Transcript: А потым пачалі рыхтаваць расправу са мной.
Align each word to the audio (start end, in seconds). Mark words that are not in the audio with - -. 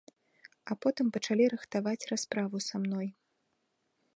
А 0.69 0.77
потым 0.85 1.11
пачалі 1.17 1.45
рыхтаваць 1.53 2.07
расправу 2.13 2.57
са 2.69 2.75
мной. 2.87 3.07